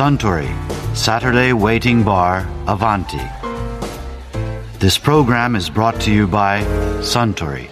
[0.00, 0.48] Suntory
[0.96, 3.20] Saturday Waiting Bar Avanti.
[4.78, 6.62] This program is brought to you by
[7.02, 7.68] Suntory.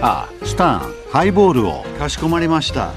[0.00, 2.92] あスタンハイボールをかしこまりました。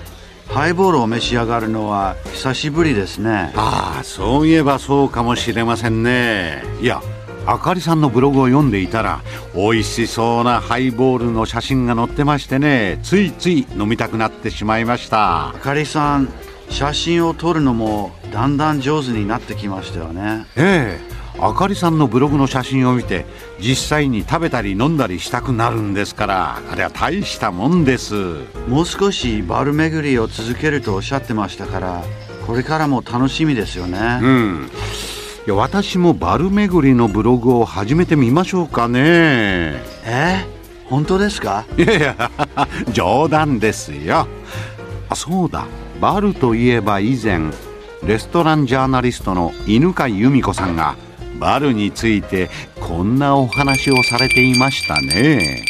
[0.50, 3.52] ハイボールを召し上がるのは久しぶりですね。
[3.56, 7.02] ああそういえばそうかもしれませんねいや
[7.46, 9.22] あかりさんのブログを読んでいたら
[9.56, 13.00] 美味しそうなハイボールの写真が載ってましてね。
[13.04, 15.50] ついつい飲みたくなってしまいました。
[15.50, 16.30] あかりさん、
[16.70, 20.46] 写真を撮るのもだんだん上手になってきましたよね。
[20.56, 21.12] ええ。
[21.40, 23.26] あかりさんのブログの写真を見て
[23.60, 28.14] 実際に食べたり飲んだりしたくなるんですからあれは大したもんです。
[28.68, 32.04] もう少しバル巡りを続けるとおっしゃってましたから、
[32.46, 34.20] これからも楽しみですよね。
[34.22, 34.70] うん
[35.48, 39.82] いや私もバル巡りのブログを始めてみましょうかね。
[40.06, 40.46] え？
[40.88, 41.66] 本当ですか？
[41.78, 42.32] いやいや
[42.94, 44.28] 冗談ですよ。
[45.10, 45.66] あそうだ。
[46.00, 47.40] バルといえば以前
[48.04, 50.96] レストランジャーナリストの犬飼由美子さんが
[51.40, 52.50] バルについて
[52.80, 55.64] こんなお話をされていましたね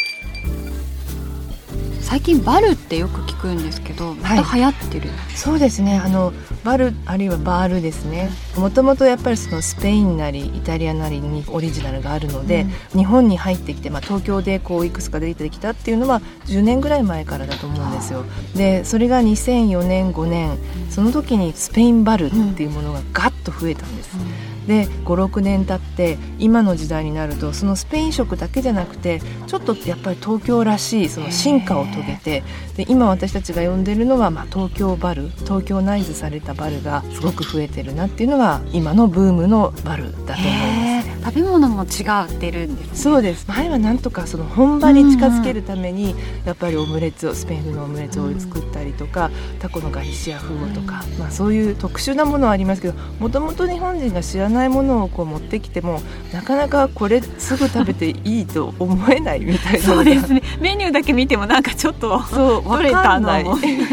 [2.12, 5.98] 最近バルってよく聞くんですけどまた流行ってる、そうですね。
[5.98, 8.28] あのバルあるいはバールですね。
[8.54, 18.26] もともとやっぱりそのスペインなりイタリアなりにオリジナルがあるので、日本に入ってきて、まあ、東京でこういくつか出てきたっていうのは10年ぐらい前からだと思うんですよ。
[18.54, 20.58] でそれが2004年5年。
[20.90, 24.16] その時にスペインバルっていうものがガッと増えたんです、
[24.66, 32.42] で56年経って今の時代になるとそのスペイン食だけじゃなくてちょっとやっぱり東京らしいその進化を遂げて
[32.76, 41.01] で今私たちが呼んでるのは、まあ、東京バル東京ナイズされたバルがすごく増えてるなっていうのが今のブームのバルだと思います。
[41.24, 42.96] 食べ物も違ってるんですね。
[42.96, 43.46] そうです。
[43.48, 56.00] 前はなんとかその本場に近づけるためにやっぱりオムレツをスペイン風のオムレツを作ったりとか、タコのガリシア風とか、まあ、そういう特殊なものはありますけどもともと日本人が知らないものをこう持ってきても
[56.32, 59.78] なかなかこれすぐ食べていいと思えないみたいな。
[59.78, 60.42] そうですね。
[60.60, 63.44] メニューだけ見てもなんかちょっとそう分かんない。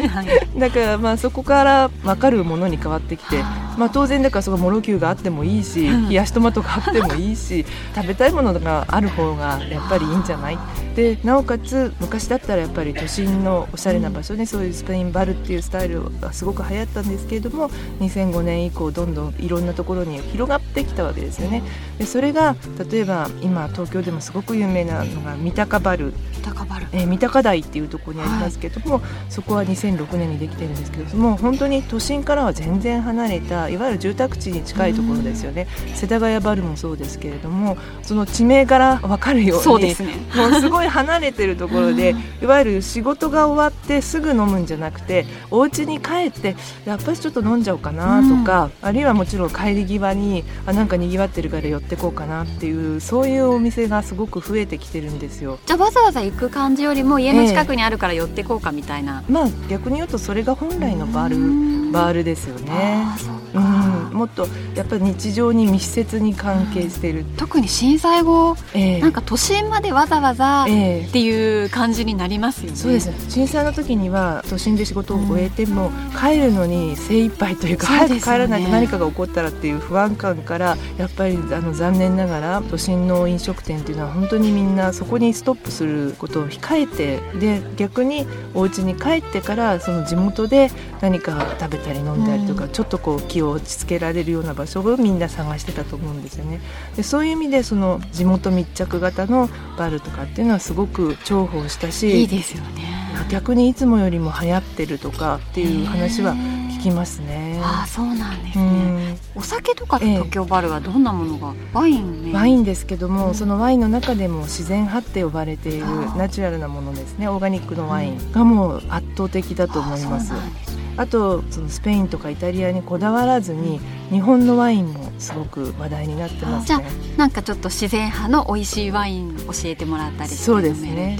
[0.57, 3.44] だからまあそこから分かるものに変わってきて、
[3.79, 10.57] まあ、当然だからそこモロキューがあってもいいし冷やしトマトがあってもいいし 食べたいものがある方がやっぱりいいんじゃない？
[10.95, 17.69] でなおかつ昔だったらやっぱり都心のおしゃれな場所にそういうスペインバルっていうスタイルがすごく流行ったんですけれども
[18.01, 21.63] 2005年以降どんどんいろんなところに広がってきたわけですよね。
[21.97, 22.56] でそれが
[22.91, 26.13] 例えば今東京でもすごく有名なのが三鷹バル。
[26.44, 35.67] 高バルえー三鷹台っていうところにありますけども、そこは2006年にできてるんですけども本当に都心からは全然離れたいわゆる住宅地に近いところですよね。
[35.95, 40.13] 世田谷バルもそうですけれどもその地名から分かるようにそうですね。
[40.35, 55.59] もうすごい離れてるところで いわゆる仕事が終わってすぐ飲むんじゃなくてお家に帰ってやっぱりちょっと飲んじゃおうかなとか、あるいはもちろん帰り際にあなんかにぎわってるから寄ってこうかなっていうそういうお店がすごく増えてきてるんですよ。
[55.66, 62.72] じゃあわざわざ行く感じよりも家の近くにあるから寄ってこうかみたいな、まあ逆に言うとそれが本来のバールバールですよね。
[62.72, 69.02] あーそううん、もっとやっぱり日常に密接に関係してる、特に震災後ええ。
[69.02, 71.08] なんか都心までわざわざっえ。
[71.08, 72.78] えていう感じになりますよね。
[72.78, 73.08] そうです。
[73.08, 90.69] ね震災の時には都心で仕事を終えても、帰るのに精一杯というか早く帰らないと何かが起こったらっていう不安感からやっぱりあの残念ながら都心の飲食店っていうのは本当にみんなそこにストップすることを控えてで逆にお家に帰ってからその地元で
[91.02, 96.60] 何か食べたり飲んだりとか、ちょっとこう気を落ち着けられるような場所をみんな探してたと思うんですよね。
[96.96, 103.00] でそういう意味でその地元密着型のバルとかっていうのはすごく重宝したしいいですよね。
[103.30, 107.60] 逆にいつもよりも流行ってるとかっていう話は聞きますね。
[107.62, 109.18] ああそうなんですうね、ん。
[109.36, 113.36] お酒とか東京バルはどんなものがワインねワインですけども、うん。
[113.36, 115.86] そのワインの中でも自然派って呼ばれている
[116.16, 117.28] ナチュラルなものですね。
[117.28, 120.34] オーガニックのワインがもう圧倒的だと思います。
[120.34, 120.52] うなん
[121.00, 123.80] あとそのスペインとかイタリアにこだわらずに
[124.10, 131.18] 日本のワインもすごく話題になってますじゃあねなんかちょっと自然派の美味しいワイン教えてもらったりそうですね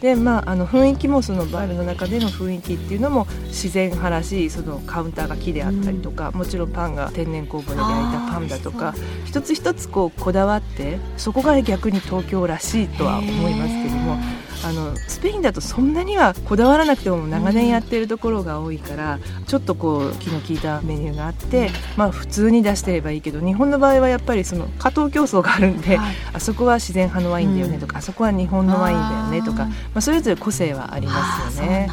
[0.00, 8.94] でまああの雰囲気もそのバールの中での雰囲気っていうのも自然派らしいそのカウンターが木であったりとか、もちろんパンが天然酵母で焼いたパンだとか
[9.24, 14.18] 一つ一つこうこだわってそこが逆に東京らしいとは思いますけども
[14.64, 26.14] あのスペインだとそんなにはこだわらなくても長年やってるところが多いから、ちょっとこう気の利いたメニューがあって、まあ普通に出してればいいけど日本の場合はやっぱりその加藤競争があるんで、はい。
[26.32, 31.88] あそこは自然派のワインだよねとか、あそこは日本のワインだよねとかまあ、それぞれ個性はありますよね。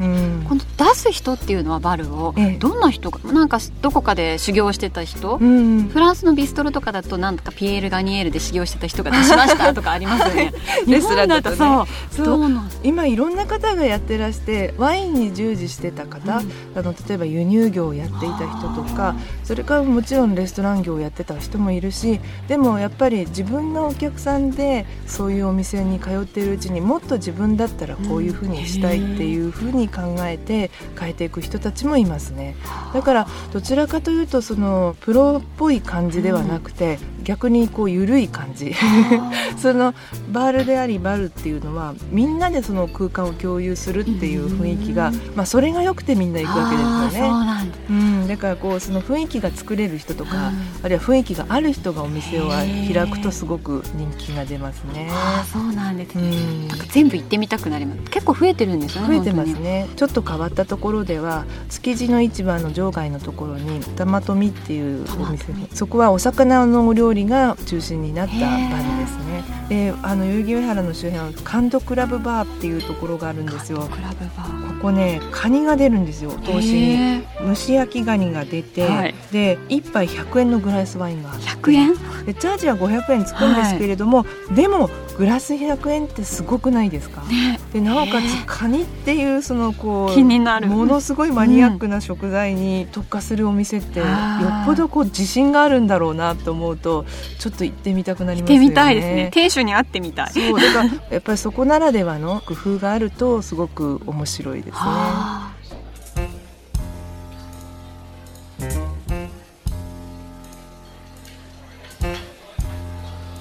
[0.00, 0.44] うなん。
[0.48, 2.58] この出出す人っていうのはバルを、ええ。
[2.58, 10.52] どんな人がなんかどこかで修行してた人、うんフランスのビストロとかだとなんとかピエール・ガニエールで修行してた人が出しましたとかありますよね。
[10.86, 11.86] レストランだとねそう。
[12.24, 12.50] そう。
[12.82, 16.42] 今いろんな方がやってらしてワインに従事してた方、あ
[16.76, 32.56] の例えば輸入業をやっていた人とかそれからもちろんレストラン業をやってた人もいるしでもやっぱり自分のお客さんでそういうお店に通っているうちにもっと自分だったらこういうふうにしたいっていうふうに考えて変えていく人たちもいますね。
[32.92, 38.74] だからどちらかというとそのプロっぽい感じではなくて、逆にこう緩い感じ。
[39.56, 39.94] その
[40.30, 47.64] バールでありバルっていうのはみんなでその空間を共有するっていう雰囲気が、まあ、それが良くてみんな行くわけですよあーそうんだ。
[47.90, 47.92] う
[48.24, 50.52] ん、だからこうその雰囲気が作れる人とか、
[50.82, 55.08] あるいは雰囲気がある人がお店を開くとすごく人気が出ますね。
[55.10, 55.54] あー。
[55.54, 59.88] そうなんですね、うん全部行ってみたくなります結構増えてるんですよね増えてます本当にね。
[59.96, 69.44] ちょっと変わったところでは築地の市場の場外のところに玉富っていうお店そこはお魚のお料理が中心になったバルですね。
[69.68, 73.78] であの代々木上原の周辺はカンドクラブバーっていうところがあるんですよ。
[73.90, 74.74] クラブバー。
[74.76, 77.24] ここねカニが出るんですよ投資に。
[77.40, 79.14] 蒸し焼きガニが出て、はい。
[79.32, 81.46] で1杯100円のグラスワインがあって。
[81.46, 81.94] 100円？
[82.26, 87.60] でチャージは500円つくんですけれども、でもグラス100円ってすごくないですか、ね。
[87.72, 90.66] でなおかつカニっていうそのこう気になる。
[90.66, 97.04] ものすごいマニアックな食材に特化するお店って、よっぽどこう自信があるんだろうなと思うと
[97.38, 98.64] ちょっと行ってみたくなりますよね。
[98.64, 99.30] てみたいですね。
[99.32, 100.30] 店主に会ってみたい。
[100.32, 104.78] そうだからやっぱりそこならではの工夫があるとすごく面白いですね。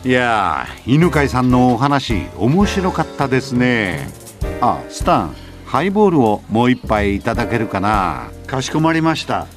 [0.05, 4.09] いやー犬飼さんのお話面白かったですね。
[4.59, 5.35] あスタン
[5.65, 8.29] ハイボールをもう一杯いただけるかな。
[8.45, 9.47] かしこまりました。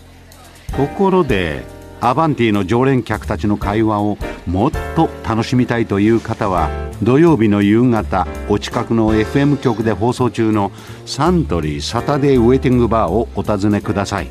[0.77, 1.65] ところで
[2.01, 6.71] アバンティの常連客たちの会話をもっと楽しみたいという方は
[7.03, 10.71] 土曜日の夕方お近くの FM 局で放送中の
[11.07, 14.31] サントリーサタデーウェイティングバーをお尋ねください。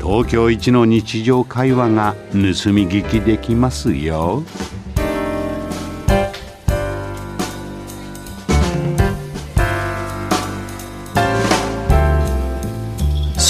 [0.00, 4.42] 東京一の日常会話が盗み聞きできますよ